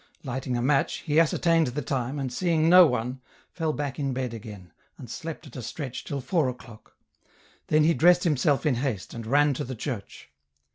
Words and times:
Lighting 0.23 0.57
a 0.57 0.63
match, 0.63 1.01
he 1.05 1.19
ascertained 1.19 1.67
the 1.67 1.83
time, 1.83 2.17
and 2.17 2.33
seeing 2.33 2.67
no 2.67 2.87
one, 2.87 3.21
fell 3.51 3.71
back 3.71 3.99
in 3.99 4.13
bed 4.13 4.33
again, 4.33 4.73
and 4.97 5.07
slept 5.07 5.45
at 5.45 5.55
a 5.55 5.61
stretch 5.61 6.05
till 6.05 6.21
four 6.21 6.49
o'clock. 6.49 6.95
Then 7.67 7.83
he 7.83 7.93
dressed 7.93 8.23
himself 8.23 8.65
in 8.65 8.73
haste 8.77 9.13
and 9.13 9.27
ran 9.27 9.53
to 9.53 9.63
the 9.63 9.75
church. 9.75 10.31